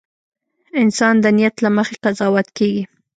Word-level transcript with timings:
•انسان 0.81 1.15
د 1.23 1.25
نیت 1.37 1.55
له 1.63 1.69
مخې 1.77 1.95
قضاوت 2.03 2.47
کېږي. 2.57 2.83